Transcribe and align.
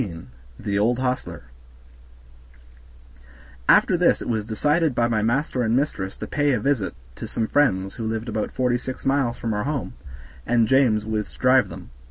15 0.01 0.31
The 0.57 0.79
Old 0.79 0.97
Hostler 0.97 1.43
After 3.69 3.95
this 3.97 4.19
it 4.19 4.27
was 4.27 4.47
decided 4.47 4.95
by 4.95 5.07
my 5.07 5.21
master 5.21 5.61
and 5.61 5.75
mistress 5.75 6.17
to 6.17 6.25
pay 6.25 6.53
a 6.53 6.59
visit 6.59 6.95
to 7.17 7.27
some 7.27 7.45
friends 7.45 7.93
who 7.93 8.05
lived 8.07 8.27
about 8.27 8.51
forty 8.51 8.79
six 8.79 9.05
miles 9.05 9.37
from 9.37 9.53
our 9.53 9.65
home, 9.65 9.93
and 10.43 10.67
James 10.67 11.05
was 11.05 11.31
to 11.31 11.37
drive 11.37 11.69
them. 11.69 11.91